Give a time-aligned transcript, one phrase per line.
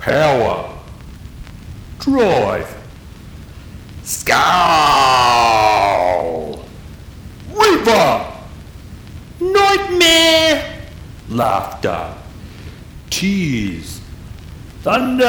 [0.00, 0.76] power,
[1.98, 2.74] drive,
[4.02, 4.34] skull,
[7.52, 8.32] river,
[9.40, 10.88] nightmare,
[11.28, 12.14] laughter,
[13.10, 14.00] tears,
[14.80, 15.26] thunder,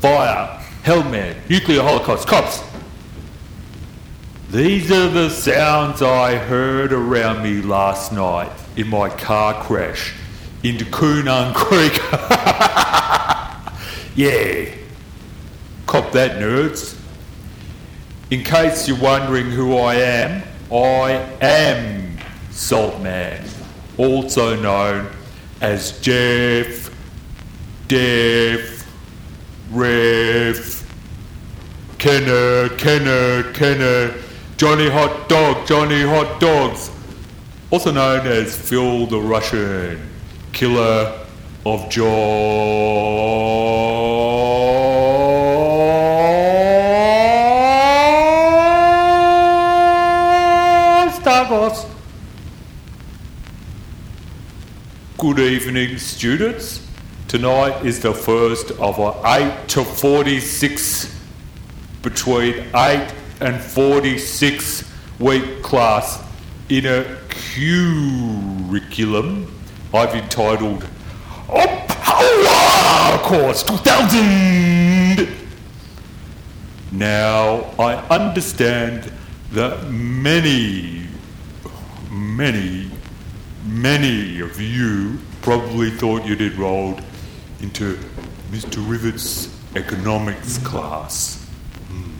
[0.00, 2.62] fire, hellman, nuclear holocaust, cops.
[4.50, 10.14] These are the sounds I heard around me last night in my car crash
[10.68, 11.92] into Koonung Creek.
[14.16, 14.74] yeah.
[15.86, 16.98] Cop that, nerds.
[18.30, 22.18] In case you're wondering who I am, I am
[22.50, 23.48] Saltman,
[23.96, 25.08] also known
[25.60, 26.90] as Jeff,
[27.86, 28.84] Def,
[29.70, 30.94] Rev,
[31.98, 34.14] Kenner, Kenner, Kenner,
[34.56, 36.90] Johnny Hot Dog, Johnny Hot Dogs,
[37.70, 40.15] also known as Phil the Russian,
[40.56, 41.12] killer
[41.66, 41.90] of
[51.20, 51.86] Stagos.
[55.18, 56.80] Good evening, students.
[57.28, 61.14] Tonight is the first of our 8 to 46
[62.00, 66.24] between 8 and 46 week class
[66.70, 69.52] in a curriculum
[69.96, 70.86] I've entitled
[71.46, 75.26] Power Course 2000.
[76.92, 79.10] Now, I understand
[79.52, 81.06] that many,
[82.10, 82.90] many,
[83.64, 87.02] many of you probably thought you'd enrolled
[87.60, 87.98] into
[88.50, 88.86] Mr.
[88.86, 91.42] Rivet's economics class.
[91.88, 92.12] Hmm.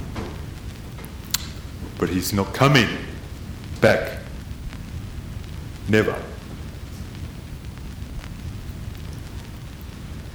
[1.99, 2.89] But he's not coming
[3.81, 4.21] back.
[5.89, 6.17] Never.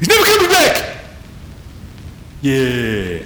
[0.02, 0.98] He's never coming back!
[2.42, 3.24] Yeah.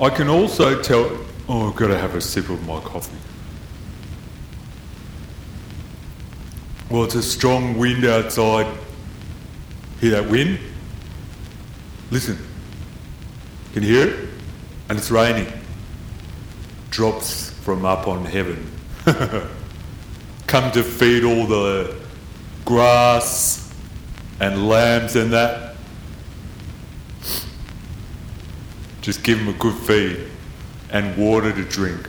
[0.00, 1.10] I can also tell.
[1.48, 3.16] Oh, I've got to have a sip of my coffee.
[6.90, 8.66] Well, it's a strong wind outside.
[10.00, 10.58] Hear that wind?
[12.10, 12.38] Listen.
[13.72, 14.28] Can you hear it?
[14.88, 15.52] And it's raining.
[16.90, 18.70] Drops from up on heaven.
[20.46, 21.94] Come to feed all the
[22.64, 23.72] grass
[24.40, 25.73] and lambs and that.
[29.04, 30.18] Just give them a good feed
[30.90, 32.08] and water to drink.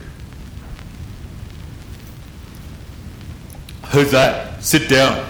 [3.88, 4.64] Who's that?
[4.64, 5.28] Sit down.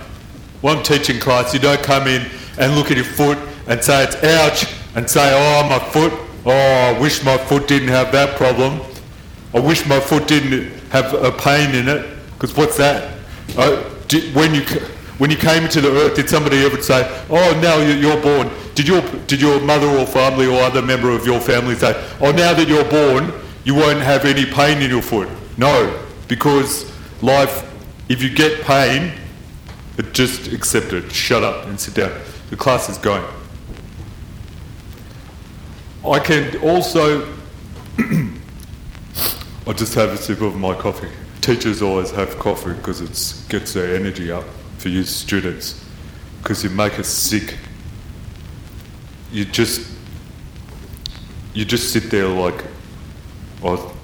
[0.60, 2.24] One teaching class, you don't come in
[2.56, 6.12] and look at your foot and say it's ouch and say, oh, my foot,
[6.44, 8.80] oh, I wish my foot didn't have that problem.
[9.52, 12.16] I wish my foot didn't have a pain in it.
[12.34, 13.18] Because what's that?
[13.58, 14.62] Uh, did, when you
[15.18, 18.50] when you came into the earth, did somebody ever say, "Oh, now you're born"?
[18.76, 22.30] Did your did your mother or family or other member of your family say, "Oh,
[22.30, 23.32] now that you're born,
[23.64, 25.28] you won't have any pain in your foot"?
[25.56, 25.98] No,
[26.28, 26.92] because
[27.22, 27.64] life,
[28.10, 29.12] if you get pain,
[30.12, 31.10] just accept it.
[31.10, 32.12] Shut up and sit down.
[32.50, 33.24] The class is going.
[36.04, 37.26] I can also.
[39.66, 41.08] I just have a sip of my coffee.
[41.40, 44.44] Teachers always have coffee because it gets their energy up
[44.76, 45.82] for you students
[46.42, 47.56] because you make us sick.
[49.32, 49.90] You just
[51.54, 52.64] you just sit there like,
[53.62, 53.94] oh,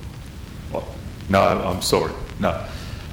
[0.74, 0.94] oh
[1.28, 2.66] no, I'm sorry, no,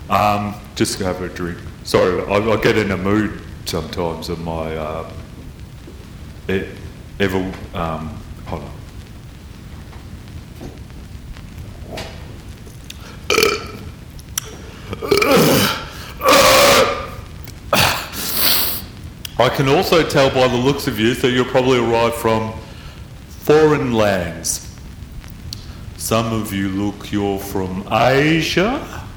[0.10, 1.58] um, just have a drink.
[1.84, 5.12] Sorry, I, I, get in a mood sometimes of my uh,
[7.20, 7.54] ever.
[7.74, 8.72] Um, hold on.
[19.40, 22.52] I can also tell by the looks of you that you're probably arrived from
[23.30, 24.70] foreign lands.
[25.96, 29.08] Some of you look you're from Asia,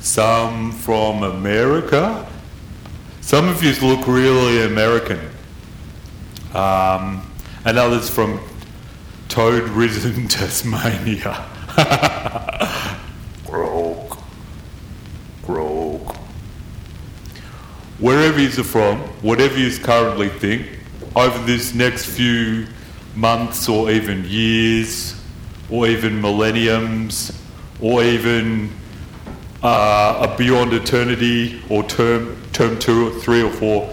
[0.00, 2.30] some from America,
[3.22, 5.20] some of you look really American,
[6.52, 7.26] um,
[7.64, 8.40] and others from
[9.30, 11.46] toad ridden Tasmania.
[18.00, 20.66] wherever you're from, whatever you currently think,
[21.14, 22.66] over this next few
[23.14, 25.20] months or even years
[25.68, 27.38] or even millenniums
[27.80, 28.70] or even
[29.62, 33.92] uh, beyond eternity or term, term two or three or four,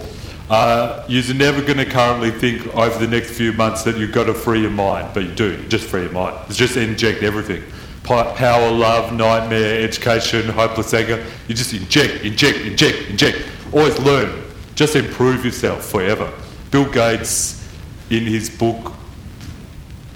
[0.50, 4.26] uh, you're never going to currently think over the next few months that you've got
[4.26, 5.62] to free your mind, but you do.
[5.68, 6.38] Just free your mind.
[6.48, 7.64] It's just inject everything.
[8.04, 11.26] Power, love, nightmare, education, hopeless anger.
[11.50, 13.46] You just inject, inject, inject, inject.
[13.72, 14.44] Always learn.
[14.76, 16.32] Just improve yourself forever.
[16.72, 17.68] Bill Gates,
[18.10, 18.94] in his book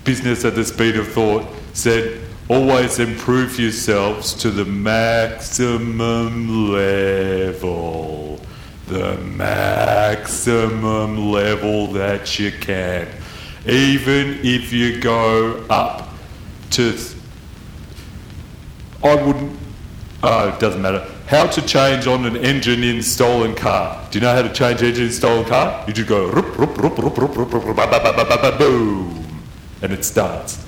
[0.04, 8.42] Business at the Speed of Thought, said, always improve yourselves to the maximum level.
[8.88, 13.08] The maximum level that you can.
[13.66, 16.10] Even if you go up
[16.72, 16.98] to,
[19.04, 19.60] I wouldn't,
[20.24, 21.08] oh, it doesn't matter.
[21.32, 24.06] How to change on an engine in stolen car.
[24.12, 25.82] Do you know how to change engine in stolen car?
[25.88, 29.42] You just go, rup, rup, ba, ba, ba, ba, ba, ba, boom,
[29.82, 30.62] and it starts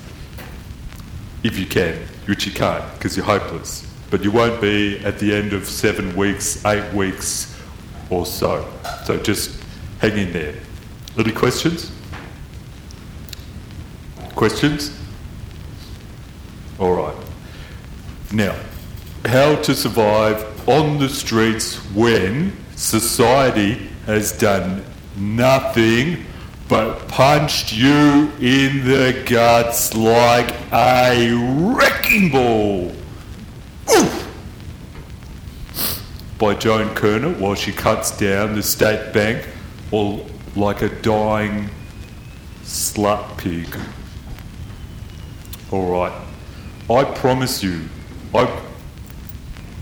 [1.42, 3.86] if you can, which you can't because you're hopeless.
[4.10, 7.54] But you won't be at the end of seven weeks, eight weeks
[8.08, 8.66] or so.
[9.04, 9.62] So just
[9.98, 10.54] hang in there.
[11.18, 11.92] Any questions?
[14.34, 14.98] Questions?
[16.78, 17.16] All right.
[18.32, 18.58] Now,
[19.26, 24.84] how to survive on the streets when society has done
[25.16, 26.24] nothing
[26.68, 32.92] but punched you in the guts like a wrecking ball.
[33.94, 34.20] Oof!
[36.38, 39.46] By Joan Kirner while she cuts down the state bank
[39.90, 40.24] or
[40.56, 41.68] like a dying
[42.62, 43.76] slut pig.
[45.70, 46.12] All right.
[46.90, 47.88] I promise you,
[48.34, 48.62] I,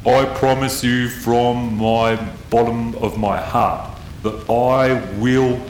[0.05, 2.17] I promise you from my
[2.51, 5.61] bottom of my heart that I will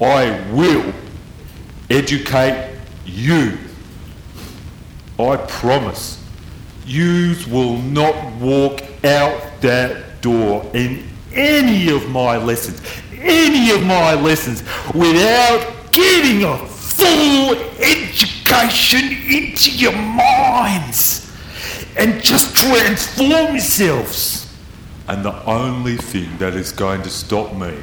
[0.00, 0.92] I will
[1.90, 3.58] educate you.
[5.18, 6.22] I promise.
[6.86, 12.80] You will not walk out that door in any of my lessons,
[13.16, 14.62] any of my lessons,
[14.94, 21.23] without getting a full education into your minds
[21.96, 24.52] and just transform yourselves.
[25.08, 27.76] And the only thing that is going to stop me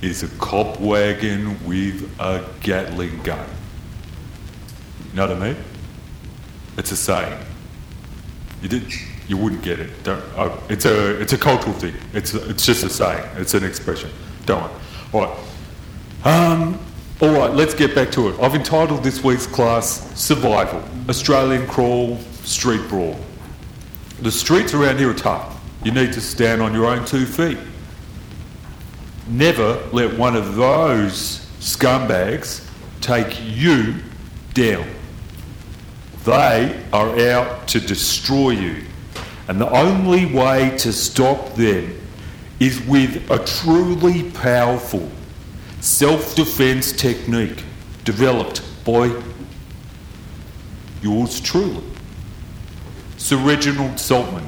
[0.00, 3.46] is a cop wagon with a Gatling gun.
[5.10, 5.56] You know what I mean?
[6.78, 7.38] It's a saying.
[8.62, 8.92] You did.
[9.28, 9.90] You wouldn't get it.
[10.04, 10.22] Don't.
[10.36, 11.20] Oh, it's a.
[11.20, 11.94] It's a cultural thing.
[12.12, 12.34] It's.
[12.34, 13.24] It's just a saying.
[13.36, 14.10] It's an expression.
[14.46, 14.72] Don't worry.
[15.12, 15.38] All right.
[16.24, 16.78] Um.
[17.20, 17.52] All right.
[17.52, 18.40] Let's get back to it.
[18.40, 23.18] I've entitled this week's class "Survival: Australian Crawl Street Brawl."
[24.22, 25.60] The streets around here are tough.
[25.82, 27.58] You need to stand on your own two feet.
[29.26, 32.64] Never let one of those scumbags
[33.00, 33.96] take you
[34.54, 34.86] down.
[36.24, 38.84] They are out to destroy you.
[39.48, 41.92] And the only way to stop them
[42.60, 45.10] is with a truly powerful
[45.80, 47.64] self defense technique
[48.04, 49.20] developed by
[51.02, 51.82] yours truly,
[53.32, 54.46] Sir Reginald Saltman.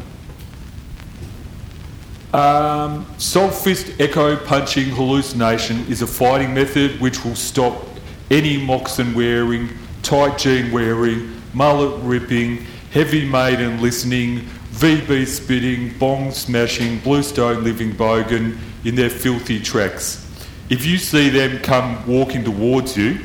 [2.35, 7.83] Um, salt fist echo punching hallucination is a fighting method which will stop
[8.31, 9.71] any moccasin wearing,
[10.03, 14.41] tight jean wearing, mullet ripping, heavy maiden listening,
[14.73, 20.31] VB spitting, bong smashing, bluestone living bogan in their filthy tracks.
[20.69, 23.21] If you see them come walking towards you,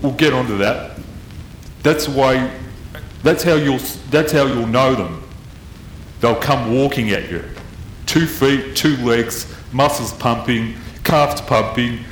[0.00, 0.98] we'll get onto that.
[1.82, 2.50] That's why.
[3.26, 3.80] That's how you'll.
[4.10, 5.20] That's how you'll know them.
[6.20, 7.42] They'll come walking at you
[8.06, 12.04] two feet, two legs, muscles pumping, calves pumping,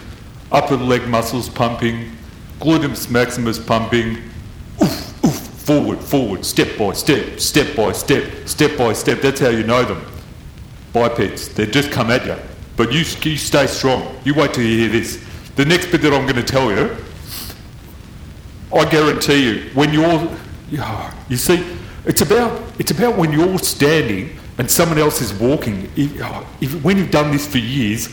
[0.50, 2.11] upper leg muscles pumping,
[2.59, 4.18] gluteus maximus pumping,
[4.83, 9.21] oof, oof, forward, forward, step by step, step by step, step by step.
[9.21, 10.04] That's how you know them.
[10.92, 12.37] Bipeds, they just come at you.
[12.76, 14.21] But you, you stay strong.
[14.25, 15.25] You wait till you hear this.
[15.54, 16.97] The next bit that I'm going to tell you,
[18.75, 20.37] I guarantee you, when you're,
[21.28, 21.64] you see,
[22.04, 26.12] it's about, it's about when you're standing and someone else is walking, if,
[26.62, 28.09] if, when you've done this for years,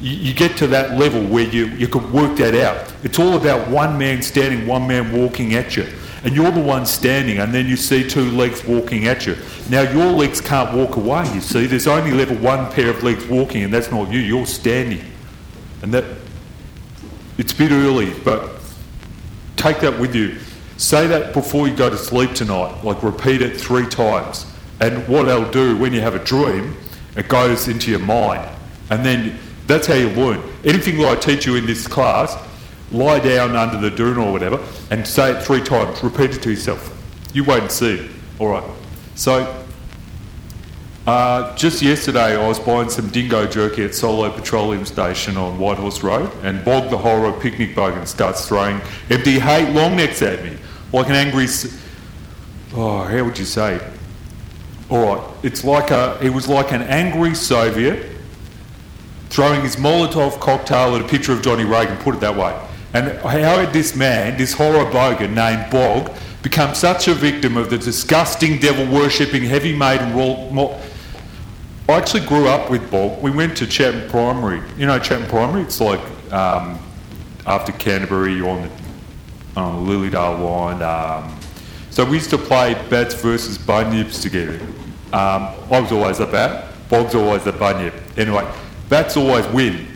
[0.00, 2.92] you, you, get to that level where you, you can work that out.
[3.02, 5.86] It's all about one man standing, one man walking at you.
[6.22, 9.36] And you're the one standing, and then you see two legs walking at you.
[9.70, 11.66] Now, your legs can't walk away, you see.
[11.66, 14.18] There's only level one pair of legs walking, and that's not you.
[14.18, 15.04] You're standing.
[15.82, 16.04] And that,
[17.38, 18.50] it's a bit early, but
[19.56, 20.38] take that with you.
[20.78, 24.46] Say that before you go to sleep tonight, like repeat it three times.
[24.80, 26.76] And what they'll do when you have a dream,
[27.16, 28.46] it goes into your mind.
[28.90, 30.42] And then that's how you learn.
[30.64, 32.36] Anything that I teach you in this class,
[32.92, 36.02] lie down under the dune or whatever and say it three times.
[36.04, 36.92] Repeat it to yourself.
[37.32, 38.10] You and see.
[38.38, 38.64] All right.
[39.14, 39.64] So,
[41.06, 46.02] uh, just yesterday I was buying some dingo jerky at Solo Petroleum Station on Whitehorse
[46.02, 50.58] Road, and Bog the Horror picnic bogan starts throwing empty hate long necks at me
[50.92, 51.46] like an angry.
[52.74, 53.80] Oh, how would you say?
[54.88, 58.16] All right, it's like a, it was like an angry Soviet
[59.28, 62.58] throwing his Molotov cocktail at a picture of Johnny Reagan, put it that way.
[62.94, 66.10] And how had this man, this horror bogan named Bog,
[66.42, 70.80] become such a victim of the disgusting devil worshipping heavy maiden roll?
[71.88, 73.20] I actually grew up with Bog.
[73.22, 74.62] We went to Chatham Primary.
[74.78, 75.62] You know Chatham Primary?
[75.62, 76.00] It's like
[76.32, 76.78] um,
[77.46, 78.70] after Canterbury you're on the,
[79.56, 80.82] on the Lilydale line.
[80.82, 81.38] Um,
[81.90, 84.60] so we used to play bats versus bunyips together.
[85.12, 87.94] Um, I was always a bat, Bog's always a bunyip.
[88.16, 88.46] Anyway,
[88.88, 89.86] bats always win.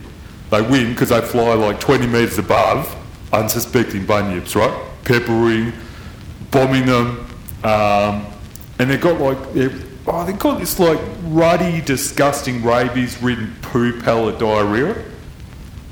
[0.50, 2.96] They win because they fly like 20 metres above
[3.32, 4.86] unsuspecting bunyips, right?
[5.04, 5.72] Peppering,
[6.50, 7.26] bombing them,
[7.62, 8.26] um,
[8.78, 9.38] and they've got like
[10.06, 15.04] oh, they've got this like ruddy, disgusting rabies-ridden poo pellet diarrhea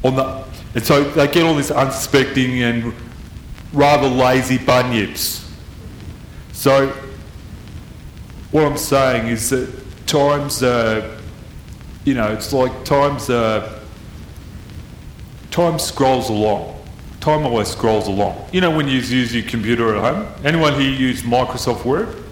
[0.05, 0.45] on the,
[0.75, 2.93] and so they get all this unsuspecting and
[3.73, 5.47] rather lazy bunyips.
[6.53, 6.89] So
[8.51, 9.71] what I'm saying is that
[10.07, 11.19] times, uh,
[12.05, 13.81] you know, it's like times, uh,
[15.51, 16.75] time scrolls along.
[17.21, 18.49] Time always scrolls along.
[18.53, 20.27] You know when you use your computer at home?
[20.45, 22.25] Anyone here use Microsoft Word?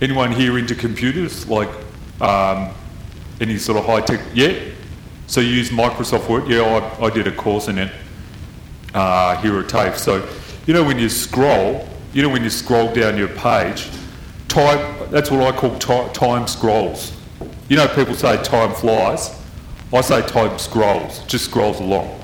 [0.00, 1.46] Anyone here into computers?
[1.46, 1.68] Like
[2.20, 2.70] um,
[3.40, 4.20] any sort of high tech?
[4.32, 4.58] Yeah?
[5.26, 6.48] So you use Microsoft Word?
[6.48, 7.92] Yeah, I, I did a course in it
[8.94, 9.98] uh, here at TAFE.
[9.98, 10.26] So,
[10.66, 13.90] you know when you scroll, you know when you scroll down your page,
[14.48, 17.12] time, that's what I call time scrolls.
[17.68, 19.40] You know people say time flies.
[19.92, 22.20] I say time scrolls, just scrolls along.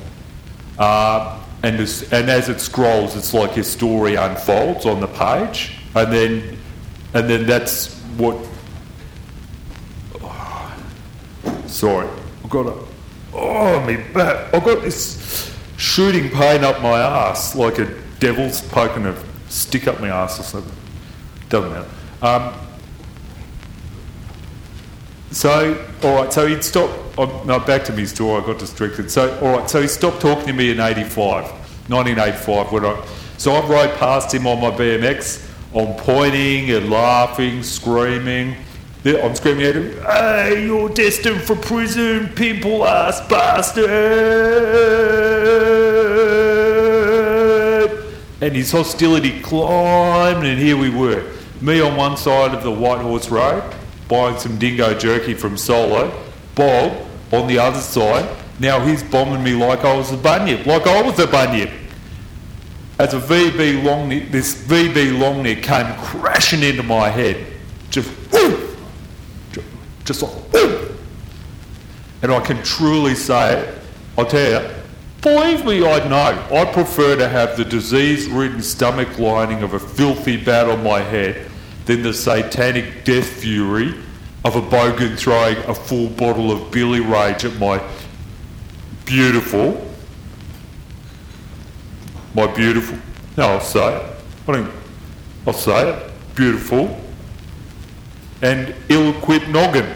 [0.78, 5.74] Uh, and, as, and as it scrolls, it's like your story unfolds on the page,
[5.94, 6.58] and then,
[7.14, 8.36] and then that's what.
[10.22, 10.84] Oh,
[11.66, 12.08] sorry,
[12.42, 12.78] I've got a.
[13.32, 14.52] Oh, me back.
[14.54, 15.49] I've got this
[15.80, 17.86] shooting pain up my ass, like a
[18.18, 19.16] devil's poking a
[19.48, 20.76] stick up my ass or something.
[21.48, 21.88] Doesn't matter.
[22.22, 22.54] Um,
[25.30, 26.90] so, all right, so he'd stop.
[27.16, 29.10] Oh, no, back to me story, I got distracted.
[29.10, 31.44] So, all right, so he stopped talking to me in 85,
[31.88, 32.72] 1985.
[32.72, 33.06] When I,
[33.38, 35.46] so I rode past him on my BMX.
[35.74, 38.56] I'm pointing and laughing, screaming.
[39.02, 43.88] I'm screaming at him, Hey, you're destined for prison, pimple ass bastard!
[48.42, 51.24] And his hostility climbed, and here we were.
[51.62, 53.62] Me on one side of the Whitehorse Road,
[54.08, 56.12] buying some dingo jerky from Solo.
[56.54, 58.28] Bob on the other side.
[58.58, 61.70] Now he's bombing me like I was a bunyip, like I was a bunyip.
[62.98, 67.46] As a VB long this VB long neck came crashing into my head.
[67.88, 68.10] Just,
[70.04, 70.32] just like,
[72.22, 73.74] and I can truly say,
[74.18, 74.70] I'll tell you,
[75.22, 76.56] believe me, I know.
[76.56, 81.50] I prefer to have the disease-ridden stomach lining of a filthy bat on my head
[81.86, 83.94] than the satanic death fury
[84.44, 87.82] of a bogan throwing a full bottle of Billy Rage at my
[89.04, 89.86] beautiful,
[92.34, 92.98] my beautiful,
[93.36, 94.16] no, I'll say it.
[94.46, 94.72] I don't,
[95.46, 97.00] I'll say it, beautiful
[98.42, 99.86] and ill-equipped noggin.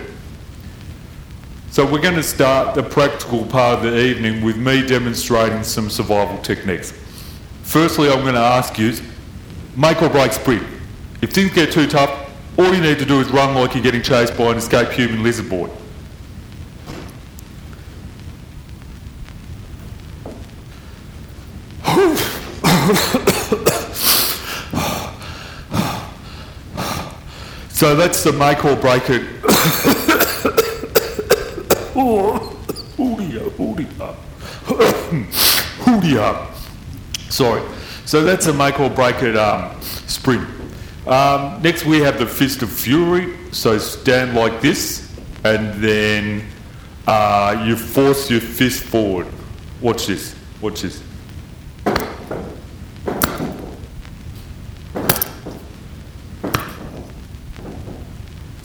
[1.71, 5.91] So we're going to start the practical part of the evening with me demonstrating some
[5.91, 6.93] survival techniques.
[7.63, 8.95] Firstly, I'm going to ask you,
[9.77, 10.63] make or break sprint.
[11.21, 14.03] If things get too tough, all you need to do is run like you're getting
[14.03, 15.69] chased by an escaped human lizard boy.
[27.85, 29.21] So that's the make or break it.
[37.29, 37.61] Sorry.
[38.07, 40.49] So that's a make or break it um, sprint.
[41.07, 43.37] Um, next, we have the Fist of Fury.
[43.53, 45.14] So stand like this,
[45.45, 46.47] and then
[47.07, 49.26] uh, you force your fist forward.
[49.83, 50.35] Watch this.
[50.62, 51.03] Watch this.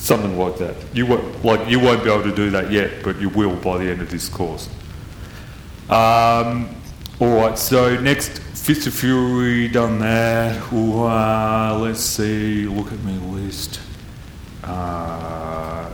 [0.09, 0.75] Something like that.
[0.99, 3.77] You won't, like you won't be able to do that yet, but you will by
[3.77, 4.67] the end of this course.
[5.89, 6.75] Um,
[7.21, 7.57] all right.
[7.57, 10.73] So next, Fist of Fury, done that.
[10.73, 13.79] Ooh, uh, let's see, look at my list.
[14.61, 15.89] Uh,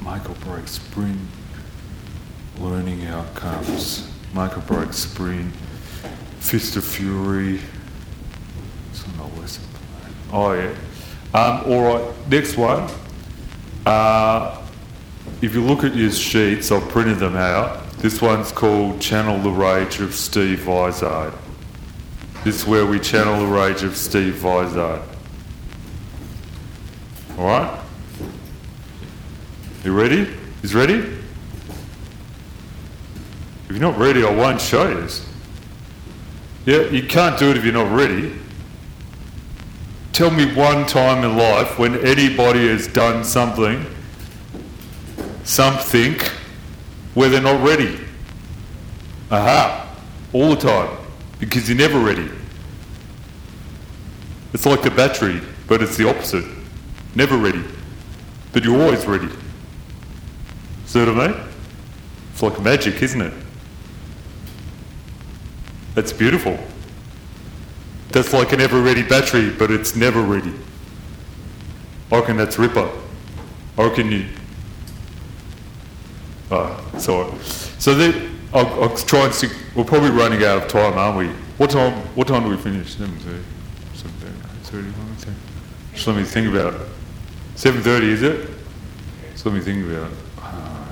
[0.00, 1.20] Michael break sprint,
[2.58, 4.10] learning outcomes.
[4.32, 5.54] Michael break sprint,
[6.40, 7.60] Fist of Fury.
[8.90, 10.14] It's on the plan.
[10.32, 10.74] Oh, yeah.
[11.32, 12.90] Um, all right, next one.
[13.86, 14.62] Uh,
[15.42, 17.86] if you look at your sheets, I've printed them out.
[17.98, 21.34] This one's called Channel the Rage of Steve Vizard.
[22.44, 25.00] This is where we channel the rage of Steve Vizard.
[27.38, 27.80] All right?
[29.82, 30.28] You ready?
[30.60, 30.94] He's ready?
[30.94, 31.22] If
[33.70, 35.08] you're not ready, I won't show you.
[36.66, 38.38] Yeah, you can't do it if you're not ready.
[40.14, 43.84] Tell me one time in life when anybody has done something,
[45.42, 46.14] something,
[47.14, 47.98] where they're not ready.
[49.32, 49.92] Aha,
[50.32, 50.96] all the time,
[51.40, 52.30] because you're never ready.
[54.52, 56.44] It's like the battery, but it's the opposite.
[57.16, 57.64] Never ready,
[58.52, 59.28] but you're always ready.
[60.86, 61.40] See what I mean?
[62.32, 63.34] It's like magic, isn't it?
[65.96, 66.56] That's beautiful.
[68.14, 70.54] That's like an ever ready battery, but it's never ready.
[72.12, 72.88] I reckon that's Ripper.
[73.76, 74.28] I reckon you.
[76.48, 77.36] Oh, sorry.
[77.80, 79.50] So then, I'll, I'll try and stick.
[79.74, 81.26] We're probably running out of time, aren't we?
[81.58, 81.92] What time?
[82.14, 82.94] What time do we finish?
[82.94, 83.42] Seven thirty.
[83.94, 84.14] Seven
[84.62, 84.92] thirty.
[85.92, 86.80] Just let me think about it.
[87.56, 88.48] Seven thirty, is it?
[89.32, 90.18] Just let me think about it.
[90.40, 90.86] Uh,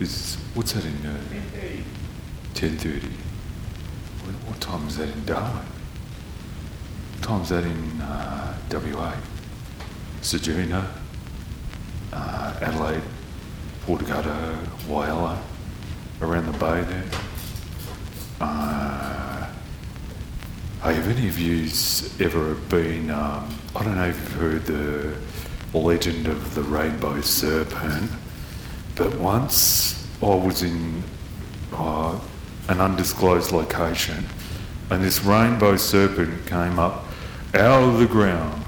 [0.00, 0.94] is what's that in?
[1.04, 1.20] Uh,
[2.54, 3.10] Ten thirty.
[4.24, 5.66] What, what time is that in Darwin?
[7.22, 9.14] Is that in uh, WA?
[10.20, 10.86] Ceduna,
[12.12, 13.02] uh, Adelaide,
[13.86, 15.38] Port Augusta, Whyalla,
[16.20, 17.04] around the bay there.
[18.40, 19.46] Uh,
[20.80, 21.68] have any of you
[22.24, 23.10] ever been?
[23.10, 25.16] Um, I don't know if you've heard the
[25.78, 28.10] legend of the rainbow serpent,
[28.96, 31.02] but once I was in
[31.72, 32.18] uh,
[32.68, 34.26] an undisclosed location,
[34.90, 37.06] and this rainbow serpent came up
[37.54, 38.64] out of the ground.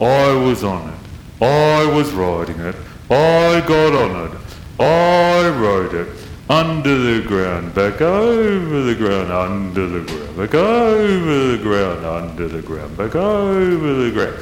[0.00, 1.44] I was on it.
[1.44, 2.74] I was riding it.
[3.10, 4.38] I got on it.
[4.80, 6.08] I rode it.
[6.48, 12.48] Under the ground, back over the ground, under the ground, back over the ground, under
[12.48, 14.36] the ground, back over the ground.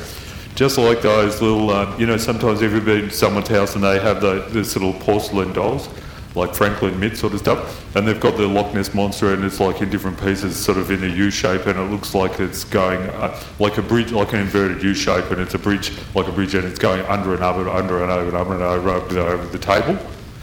[0.56, 4.20] Just like those little, um, you know, sometimes everybody at someone's house and they have
[4.20, 5.88] those, this little porcelain dolls
[6.34, 9.60] like Franklin Mint sort of stuff, and they've got the Loch Ness monster, and it's
[9.60, 12.64] like in different pieces, sort of in a U shape, and it looks like it's
[12.64, 16.26] going uh, like a bridge, like an inverted U shape, and it's a bridge like
[16.28, 18.90] a bridge, and it's going under and over, under and over, and over and over,
[18.90, 19.98] over, over the table.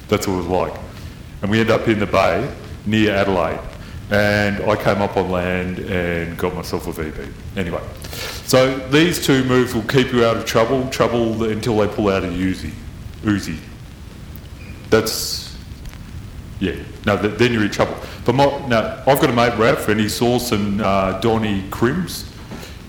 [0.08, 0.73] That's what it was like,
[1.41, 2.49] and we end up in the bay
[2.86, 3.60] near Adelaide,
[4.12, 7.32] and I came up on land and got myself a VB.
[7.56, 7.82] Anyway,
[8.45, 12.23] so these two moves will keep you out of trouble, trouble until they pull out
[12.23, 12.71] a Uzi,
[13.23, 13.58] Uzi.
[14.89, 15.48] That's
[16.60, 17.95] yeah, no, th- then you're in trouble.
[18.26, 22.30] But my, now, I've got a mate, Ralph, and he saw some uh, Donny Crims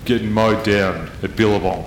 [0.05, 1.85] getting mowed down at Billabong.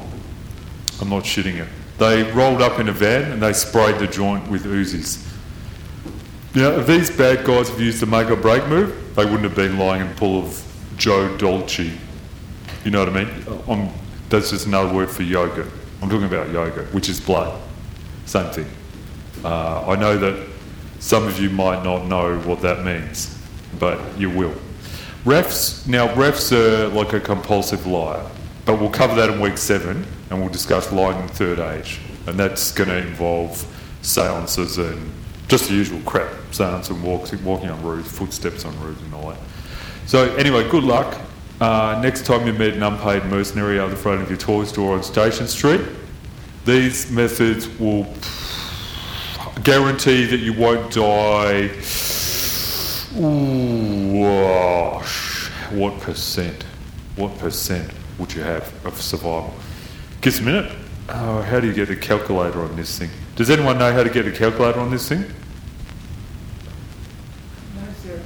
[1.02, 1.67] I'm not shitting it.
[1.98, 5.30] They rolled up in a van and they sprayed the joint with Uzis.
[6.56, 9.56] Now, if these bad guys have used the make or break move, they wouldn't have
[9.56, 11.91] been lying in pool of Joe Dolce.
[12.86, 13.63] You know what I mean?
[13.67, 13.89] I'm,
[14.30, 15.67] that's just another word for yoga.
[16.02, 17.60] I'm talking about yoga, which is blood.
[18.26, 18.67] Same thing.
[19.43, 20.52] Uh, I know that
[21.03, 23.37] some of you might not know what that means,
[23.77, 24.55] but you will.
[25.25, 28.25] Refs, now refs are like a compulsive liar,
[28.63, 31.99] but we'll cover that in week seven and we'll discuss lying in the third age.
[32.25, 33.67] And that's going to involve
[34.01, 35.11] seances and
[35.49, 39.31] just the usual crap, seance and walks, walking on roofs, footsteps on roofs and all
[39.31, 39.39] that.
[40.05, 41.19] So anyway, good luck.
[41.59, 44.95] Uh, next time you meet an unpaid mercenary out the front of your toy store
[44.95, 45.81] on Station Street,
[46.63, 48.07] these methods will
[49.61, 51.69] guarantee that you won't die.
[53.17, 55.03] Ooh, oh,
[55.71, 56.63] what percent?
[57.15, 59.53] What percent would you have of survival?
[60.21, 60.71] Give us a minute.
[61.09, 63.09] Oh, how do you get a calculator on this thing?
[63.35, 65.25] Does anyone know how to get a calculator on this thing?
[67.75, 68.21] No, sir.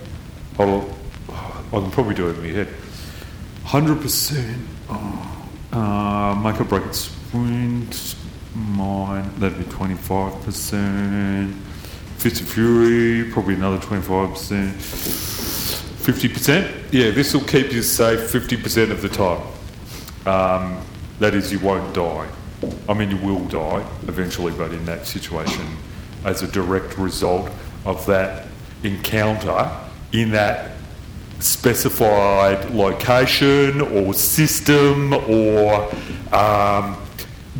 [0.59, 0.89] I'll,
[1.29, 2.67] I can probably do it in my head.
[3.65, 4.57] 100%.
[4.89, 8.15] Oh, uh, make a bracket sprint.
[8.58, 11.54] Mine, that'd be 25%.
[12.17, 14.74] Fist of Fury, probably another 25%.
[16.08, 16.91] 50%?
[16.91, 19.41] Yeah, this will keep you safe 50% of the time.
[20.26, 20.82] Um,
[21.20, 22.28] that is, you won't die.
[22.89, 25.78] I mean, you will die eventually, but in that situation,
[26.26, 27.52] as a direct result
[27.86, 28.48] of that
[28.84, 29.70] encounter
[30.13, 30.72] in that
[31.39, 35.84] specified location or system or
[36.34, 36.98] um,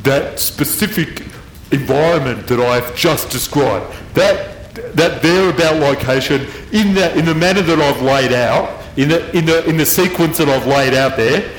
[0.08, 1.24] that specific
[1.72, 4.56] environment that I've just described, that
[4.96, 9.46] that thereabout location in the in the manner that I've laid out, in the in
[9.46, 11.52] the in the sequence that I've laid out there,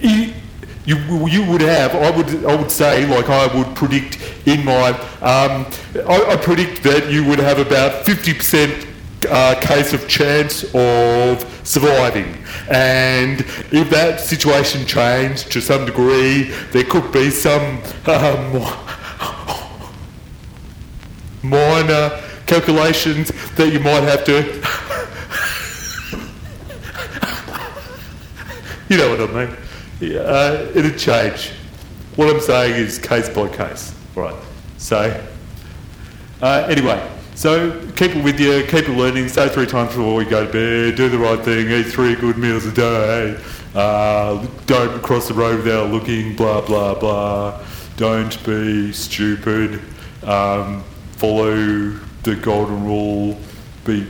[0.00, 0.32] you,
[0.84, 0.96] you,
[1.28, 5.66] you would have, I would I would say, like I would predict in my, um,
[6.08, 8.88] I, I predict that you would have about fifty percent
[9.30, 12.36] uh, case of chance of surviving.
[12.70, 18.52] And if that situation changed to some degree, there could be some um,
[21.42, 24.42] minor calculations that you might have to.
[28.88, 29.56] you know what I mean?
[30.00, 31.52] Yeah, uh, it'll change.
[32.16, 33.94] What I'm saying is case by case.
[34.14, 34.34] Right.
[34.76, 35.24] So,
[36.42, 37.11] uh, anyway,
[37.42, 40.52] so keep it with you, keep it learning, say three times before you go to
[40.52, 43.36] bed, do the right thing, eat three good meals a day,
[43.74, 47.60] uh, don't cross the road without looking, blah, blah, blah.
[47.96, 49.80] Don't be stupid.
[50.22, 50.84] Um,
[51.16, 51.90] follow
[52.22, 53.36] the golden rule.
[53.84, 54.06] Be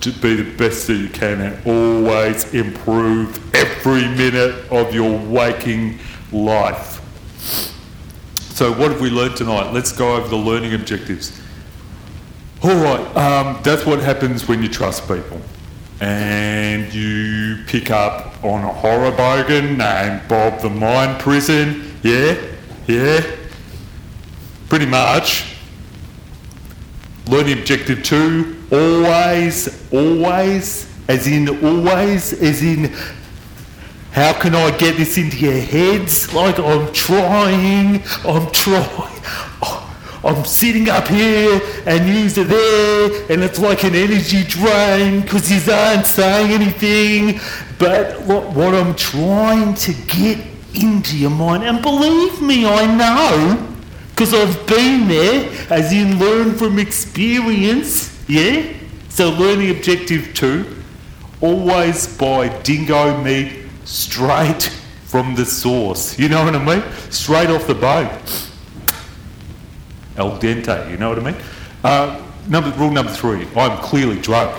[0.00, 6.00] to be the best that you can and always improve every minute of your waking
[6.32, 7.00] life.
[8.56, 9.72] So, what have we learned tonight?
[9.72, 11.40] Let's go over the learning objectives.
[12.60, 15.40] All right, um, that's what happens when you trust people
[16.00, 21.96] and you pick up on a horror bogan named Bob the Mind Prison.
[22.02, 22.36] Yeah,
[22.88, 23.20] yeah,
[24.68, 25.54] pretty much.
[27.28, 32.92] Learning objective two always, always, as in always, as in
[34.10, 36.32] how can I get this into your heads?
[36.34, 39.17] Like I'm trying, I'm trying.
[40.28, 45.72] I'm sitting up here and you're there, and it's like an energy drain because you
[45.72, 47.40] aren't saying anything.
[47.78, 50.38] But what, what I'm trying to get
[50.74, 53.74] into your mind, and believe me, I know
[54.10, 58.14] because I've been there, as in learn from experience.
[58.28, 58.70] Yeah?
[59.08, 60.76] So, learning objective two
[61.40, 64.64] always buy dingo meat straight
[65.06, 66.18] from the source.
[66.18, 66.84] You know what I mean?
[67.10, 68.10] Straight off the bone
[70.18, 71.36] al dente, you know what I mean?
[71.84, 74.52] Uh, number, rule number three, I'm clearly drunk.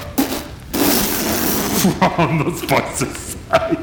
[2.02, 3.78] I'm not supposed to say.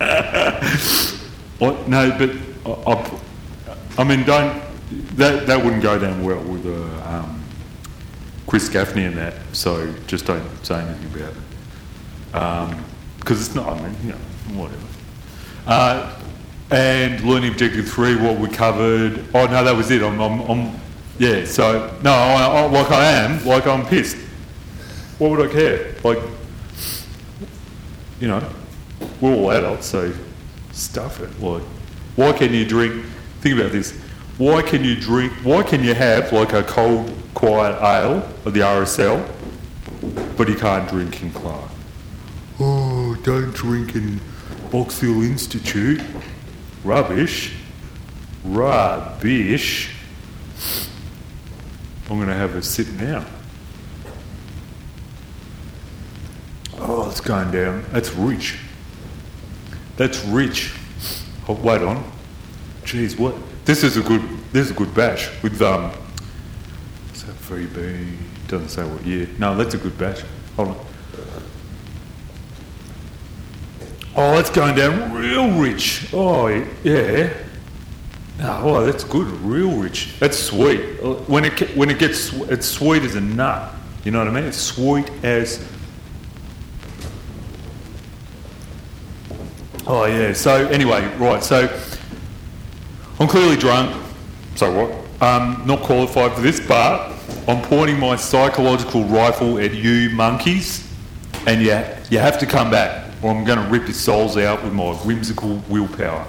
[1.60, 2.30] No, but
[2.64, 3.20] I, I,
[3.98, 4.62] I, mean, don't,
[5.16, 7.42] that, that wouldn't go down well with uh, um,
[8.46, 12.80] Chris Gaffney and that, so just don't say anything about it.
[13.18, 14.86] Because um, it's not, I mean, you know, whatever.
[15.66, 16.19] Uh,
[16.70, 19.24] and learning objective three, what we covered.
[19.34, 20.02] Oh no, that was it.
[20.02, 20.80] I'm, I'm, I'm
[21.18, 21.44] yeah.
[21.44, 24.16] So no, I, I, like I am, like I'm pissed.
[25.18, 25.94] What would I care?
[26.02, 26.18] Like,
[28.20, 28.48] you know,
[29.20, 30.12] we're all adults, so
[30.72, 31.40] stuff it.
[31.40, 31.62] Like,
[32.16, 33.04] why can you drink?
[33.40, 33.98] Think about this.
[34.38, 35.32] Why can you drink?
[35.42, 39.28] Why can you have like a cold, quiet ale of the RSL,
[40.36, 41.70] but you can't drink in Clark?
[42.60, 44.20] Oh, don't drink in
[44.70, 46.00] Box Hill Institute.
[46.84, 47.54] Rubbish.
[48.44, 49.90] Rubbish.
[52.08, 53.24] I'm going to have a sit now.
[56.78, 57.84] Oh, it's going down.
[57.92, 58.58] That's rich.
[59.96, 60.72] That's rich.
[61.48, 62.02] Oh, wait on.
[62.82, 63.34] Jeez, what?
[63.64, 64.22] This is a good.
[64.52, 65.92] This is a good batch with um.
[67.12, 68.16] Is that VB?
[68.48, 69.28] Doesn't say what year.
[69.38, 70.24] No, that's a good batch.
[70.56, 70.86] Hold on.
[74.16, 76.08] Oh, it's going down real rich.
[76.12, 76.48] Oh,
[76.82, 77.32] yeah.
[78.42, 80.18] Oh, that's good, real rich.
[80.18, 80.80] That's sweet.
[81.28, 83.72] When it when it gets, it's sweet as a nut.
[84.04, 84.44] You know what I mean?
[84.44, 85.62] It's sweet as.
[89.86, 90.32] Oh yeah.
[90.32, 91.42] So anyway, right.
[91.44, 91.68] So
[93.18, 93.94] I'm clearly drunk.
[94.54, 95.22] So what?
[95.22, 97.12] Um, not qualified for this, but
[97.46, 100.90] I'm pointing my psychological rifle at you monkeys,
[101.46, 104.62] and yeah, you have to come back or I'm going to rip your souls out
[104.62, 106.26] with my whimsical willpower.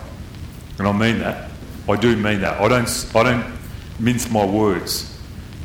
[0.77, 1.49] And I mean that.
[1.87, 2.59] I do mean that.
[2.59, 3.53] I don't, I don't
[3.99, 5.17] mince my words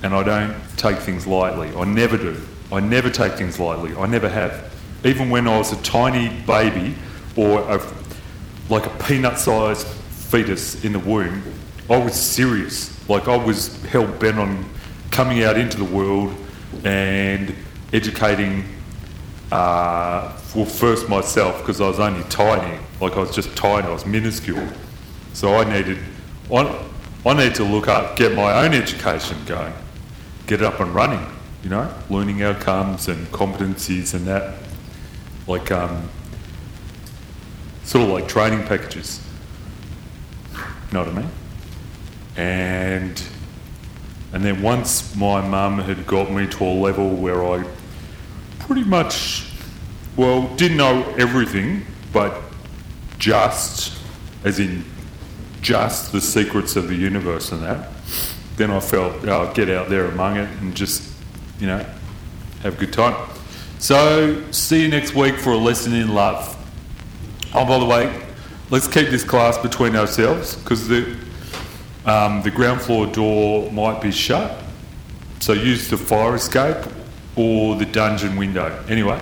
[0.03, 1.75] and I don't take things lightly.
[1.77, 2.41] I never do.
[2.71, 3.95] I never take things lightly.
[3.97, 4.73] I never have.
[5.05, 6.95] Even when I was a tiny baby
[7.37, 7.81] or a,
[8.69, 11.43] like a peanut sized fetus in the womb,
[11.89, 12.93] I was serious.
[13.09, 14.65] Like I was hell bent on
[15.11, 16.35] coming out into the world
[16.85, 17.55] and
[17.93, 18.65] educating
[19.53, 23.93] uh, well, first myself because I was only tiny, like I was just tiny, I
[23.93, 24.67] was minuscule.
[25.33, 25.99] So I needed,
[26.51, 26.89] I,
[27.25, 29.73] I needed to look up, get my own education going,
[30.47, 31.25] get it up and running,
[31.63, 34.55] you know, learning outcomes and competencies and that,
[35.47, 36.09] like um,
[37.85, 39.21] sort of like training packages.
[40.55, 40.61] You
[40.93, 41.31] know what I mean?
[42.37, 43.23] And
[44.33, 47.65] and then once my mum had got me to a level where I
[48.67, 49.45] pretty much,
[50.17, 52.43] well, didn't know everything, but
[53.19, 53.97] just,
[54.45, 54.85] as in
[55.63, 57.89] just the secrets of the universe and that.
[58.57, 61.13] Then I felt, oh, get out there among it and just,
[61.61, 61.85] you know,
[62.63, 63.29] have a good time.
[63.79, 66.53] So, see you next week for a lesson in love.
[67.55, 68.23] Oh, by the way,
[68.71, 71.17] let's keep this class between ourselves because the,
[72.05, 74.63] um, the ground floor door might be shut
[75.41, 76.77] So use the fire escape
[77.37, 78.85] or the dungeon window.
[78.89, 79.21] Anyway,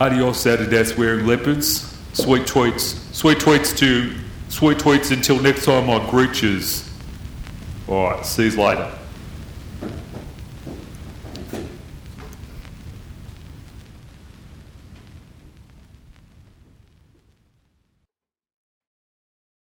[0.00, 1.90] adios Adidas wearing leopards.
[2.12, 2.96] Sweet tweets.
[3.12, 4.14] Sweet tweets to
[4.48, 6.88] sweet tweets until next time on Grooches.
[7.88, 8.90] Alright, see you later.